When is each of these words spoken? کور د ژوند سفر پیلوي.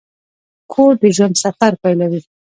کور 0.71 0.93
د 1.01 1.03
ژوند 1.15 1.35
سفر 1.43 1.71
پیلوي. 1.81 2.21